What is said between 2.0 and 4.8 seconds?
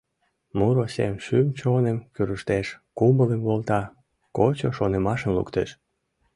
кӱрыштеш, кумылым волта, кочо